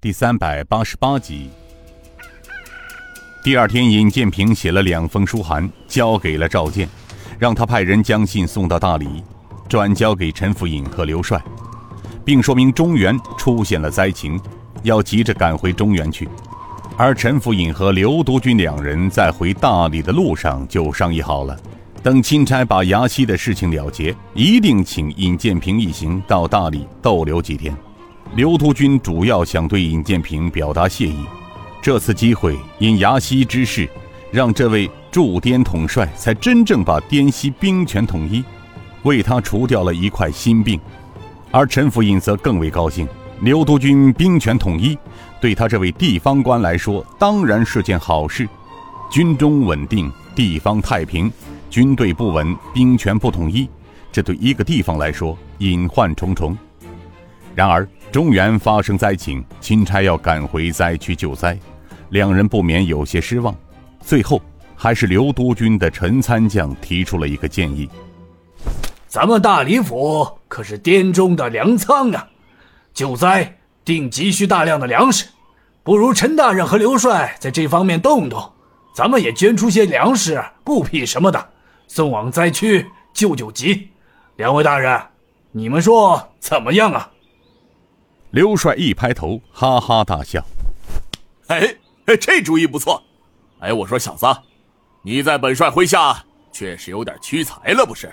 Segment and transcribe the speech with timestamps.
[0.00, 1.50] 第三百八十八集。
[3.42, 6.88] 第二天，尹建平写了两封书函，交给了赵建，
[7.36, 9.24] 让他派人将信送到大理，
[9.68, 11.42] 转交给陈福尹和刘帅，
[12.24, 14.40] 并说明中原出现了灾情，
[14.84, 16.28] 要急着赶回中原去。
[16.96, 21.58] 而陈福尹和刘督军两人在回大理的路上就商议好了，
[22.04, 27.76] 等钦差把衙西的事情了结，一定请尹建平一行到大理逗留几天。
[28.34, 31.24] 刘督军主要想对尹建平表达谢意，
[31.80, 33.88] 这次机会因崖西之事，
[34.30, 38.44] 让这位驻滇统帅才真正把滇西兵权统一，
[39.02, 40.78] 为他除掉了一块心病。
[41.50, 43.08] 而陈福尹则更为高兴，
[43.40, 44.96] 刘督军兵权统一，
[45.40, 48.46] 对他这位地方官来说当然是件好事。
[49.10, 51.28] 军中稳定，地方太平；
[51.70, 53.68] 军队不稳，兵权不统一，
[54.12, 56.56] 这对一个地方来说隐患重重。
[57.58, 57.84] 然而。
[58.12, 61.58] 中原发生灾情，钦差要赶回灾区救灾，
[62.10, 63.52] 两人不免有些失望。
[64.00, 64.40] 最后，
[64.76, 67.90] 还是刘督军的陈参将提出了一个建议
[69.08, 72.28] ：“咱们大理府可是滇中的粮仓啊，
[72.94, 75.26] 救灾定急需大量的粮食，
[75.82, 78.40] 不如陈大人和刘帅在这方面动动，
[78.94, 81.48] 咱们也捐出些粮食、布匹什么的，
[81.88, 83.88] 送往灾区救救急。
[84.36, 84.98] 两位大人，
[85.50, 87.10] 你们说怎么样啊？”
[88.30, 90.44] 刘帅一拍头，哈哈大笑
[91.48, 91.74] ：“哎，
[92.20, 93.02] 这主意不错。
[93.60, 94.26] 哎，我说小子，
[95.00, 98.12] 你在本帅麾下确实有点屈才了，不是？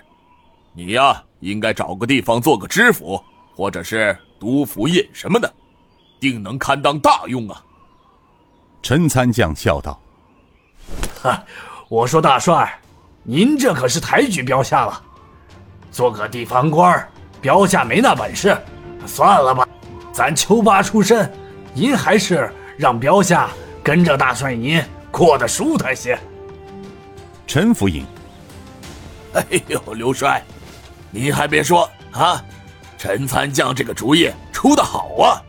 [0.73, 3.21] 你呀，应该找个地方做个知府，
[3.55, 5.53] 或者是督府尹什么的，
[6.17, 7.61] 定能堪当大用啊。”
[8.81, 9.99] 陈参将笑道
[11.21, 11.43] ：“哈，
[11.89, 12.79] 我说大帅，
[13.23, 15.03] 您这可是抬举标下了。
[15.91, 17.05] 做个地方官，
[17.41, 18.57] 标下没那本事，
[19.05, 19.67] 算了吧。”
[20.15, 21.29] 咱丘八出身，
[21.73, 23.49] 您还是让标下
[23.83, 26.17] 跟着大帅您过得舒坦些。
[27.45, 28.05] 陈福尹，
[29.33, 30.41] 哎呦，刘帅，
[31.11, 32.41] 您还别说啊，
[32.97, 35.43] 陈参将这个主意出的好啊！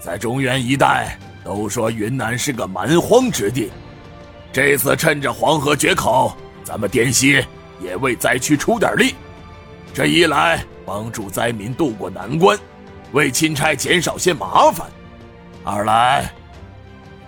[0.00, 3.70] 在中原一带都说云南是个蛮荒之地，
[4.52, 7.40] 这次趁着黄河决口，咱们滇西
[7.80, 9.14] 也为灾区出点力，
[9.94, 12.58] 这一来帮助灾民渡过难关。
[13.12, 14.86] 为钦差减少些麻烦，
[15.64, 16.30] 二来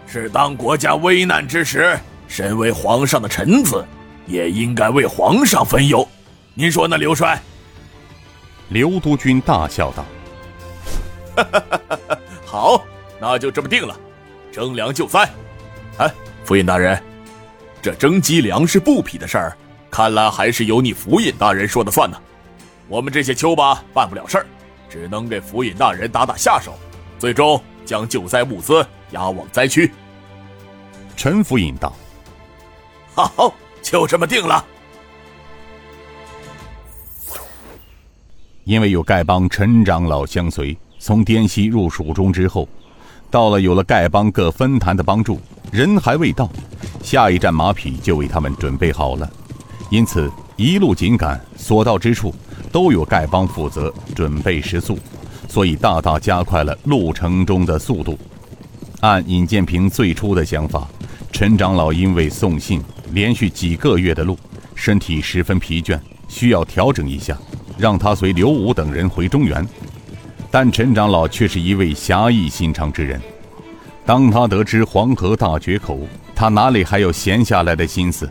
[0.07, 3.85] 是当国家危难之时，身为皇上的臣子，
[4.27, 6.07] 也应该为皇上分忧。
[6.55, 7.41] 您说呢，刘帅？
[8.71, 10.05] 刘督军大笑道
[12.45, 12.85] ：“好，
[13.21, 13.99] 那就这么定了，
[14.53, 15.27] 征粮救灾。
[15.99, 16.13] 哎，
[16.45, 17.03] 府尹大人，
[17.81, 19.57] 这征集粮食布匹的事儿，
[19.91, 22.21] 看来还是由你府尹大人说的算呢。
[22.89, 24.47] 我们这些丘巴办不了事儿。”
[24.89, 26.75] 只能给府尹大人打打下手，
[27.19, 29.91] 最终将救灾物资押往灾区。
[31.17, 31.93] 陈府尹道
[33.15, 34.65] ：“好，就这么定了。”
[38.65, 42.69] 因为有丐帮陈长老相随，从滇西入蜀中之后，
[43.31, 45.41] 到了有了丐帮各分坛的帮助，
[45.73, 46.51] 人还未到，
[47.03, 49.29] 下一站马匹就为他们准备好了，
[49.91, 52.35] 因此一路紧赶，所到之处。
[52.71, 54.99] 都有丐帮负责准备食宿，
[55.49, 58.19] 所以大大加快了路程中的速度。
[59.01, 60.87] 按尹建平最初的想法，
[61.31, 64.37] 陈长老因为送信连续几个月的路，
[64.75, 65.99] 身体十分疲倦，
[66.29, 67.39] 需要调整一下，
[67.79, 69.67] 让他随刘武等人回中原。
[70.51, 73.21] 但陈长老却是一位侠义心肠之人，
[74.05, 76.01] 当他得知黄河大决口，
[76.35, 78.29] 他哪里还有闲下来的心思，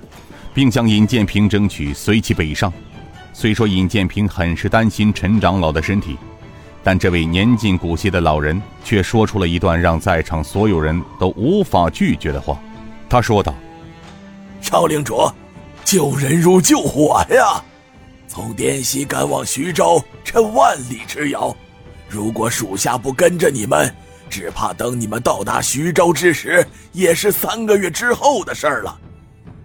[0.54, 2.74] 并向尹建平争取随其北上。
[3.40, 6.18] 虽说尹建平很是担心陈长老的身体，
[6.84, 12.59] 但这位年近古稀的老人却说出了一段让在场所有人都无法拒绝的话。
[13.08, 13.53] 他说道
[14.59, 15.31] ：“少领主，
[15.86, 17.64] 救人如救火呀！
[18.28, 21.56] 从滇西赶往徐州，这万里之遥，
[22.09, 23.94] 如果属下不跟着你们，
[24.31, 29.00] 只怕等你们到达徐州之时，也是三个月之后的事儿了。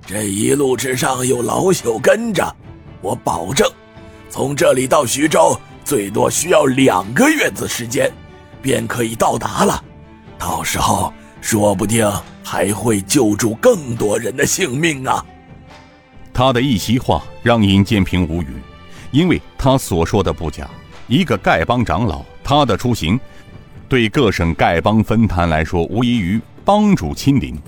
[0.04, 2.54] 这一路之上有老朽跟着。”
[3.02, 3.68] 我保证，
[4.30, 8.10] 从这里到徐州最多需要两个月的时间，
[8.62, 9.84] 便可以到达了。
[10.38, 12.10] 到时候说不定
[12.42, 15.24] 还会救助更多人的性命啊！
[16.32, 18.62] 他的一席话让尹建平无语，
[19.10, 20.68] 因为他所说的不假。
[21.08, 23.18] 一个丐帮长老，他的出行，
[23.88, 27.58] 对各省丐帮分坛来说，无异于帮主亲临。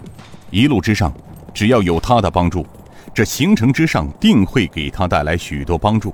[0.50, 1.12] 一路之上，
[1.52, 2.64] 只要有他的帮助。
[3.14, 6.12] 这行程之上定会给他带来许多帮助，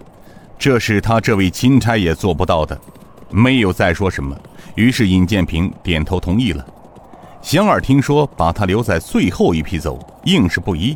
[0.59, 2.79] 这是他这位钦差也做不到的。
[3.31, 4.39] 没有再说什么，
[4.75, 6.63] 于是尹建平点头同意了。
[7.41, 10.95] 祥儿听说把他留在最后一批走，硬是不依，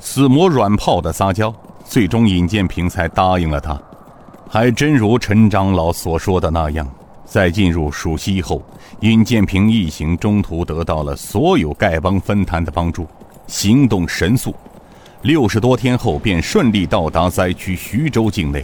[0.00, 1.54] 死磨软泡的撒娇，
[1.84, 3.80] 最终尹建平才答应了他。
[4.48, 6.84] 还真如陈长老所说的那样，
[7.24, 8.60] 在进入蜀西后，
[9.00, 13.06] 尹建平一行中途得到了所有丐帮分坛的帮助，
[13.46, 14.52] 行动神速，
[15.24, 18.62] 六十多天后便顺利到达灾区徐州境内。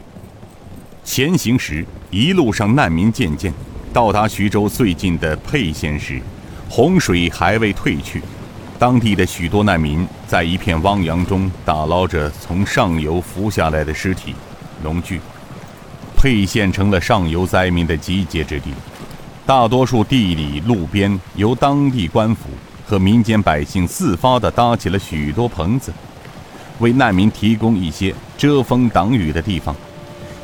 [1.02, 3.50] 前行时，一路上难民渐渐，
[3.94, 6.20] 到达徐州最近的沛县时。
[6.68, 8.20] 洪水还未退去，
[8.78, 14.34] 当地的许多难民在一片汪洋中打捞着从上游浮下来的尸体、
[14.82, 15.18] 农具。
[16.14, 18.70] 沛县成了上游灾民的集结之地，
[19.46, 22.50] 大多数地里路边由当地官府
[22.84, 25.90] 和民间百姓自发地搭起了许多棚子，
[26.80, 29.74] 为难民提供一些遮风挡雨的地方。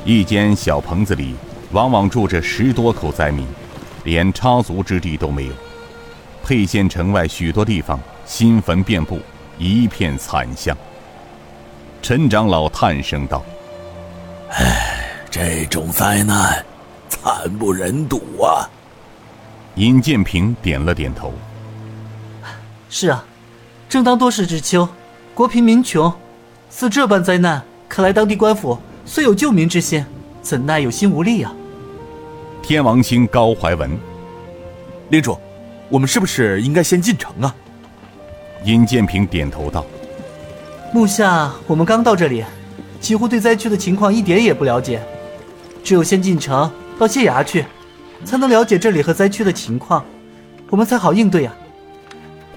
[0.05, 1.35] 一间小棚子里
[1.73, 3.44] 往往住着十多口灾民，
[4.05, 5.53] 连插足之地都没有。
[6.44, 9.21] 沛县城外许多地方新坟遍布，
[9.59, 10.77] 一片惨象。
[12.00, 13.44] 陈长老叹声道
[14.50, 16.65] ：“唉，这种灾难，
[17.09, 18.71] 惨不忍睹啊。”
[19.75, 21.35] 尹建平点了点头
[22.89, 23.25] ：“是啊，
[23.89, 24.89] 正当多事之秋，
[25.35, 26.15] 国贫民穷，
[26.78, 30.05] 似这般灾难，看来当地官府虽有救民之心，
[30.43, 31.50] 怎奈有心无力啊。”
[32.62, 33.99] 天王星高怀文，
[35.08, 35.38] 领主。
[35.88, 37.55] 我们是不是应该先进城啊？
[38.64, 39.87] 尹建平点头道
[40.93, 42.44] ：“目下我们刚到这里，
[43.00, 45.00] 几乎对灾区的情况一点也不了解，
[45.82, 47.64] 只有先进城到县衙去，
[48.22, 50.05] 才能了解这里和灾区的情况，
[50.69, 51.56] 我们才好应对啊。”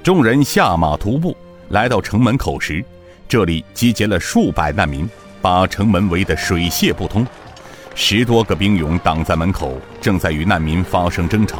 [0.03, 1.37] 众人下马徒步
[1.69, 2.83] 来到城门口时，
[3.29, 5.07] 这里集结了数百难民，
[5.39, 7.23] 把城门围得水泄不通，
[7.93, 11.59] 十多个兵勇挡在门口，正在与难民发生争吵。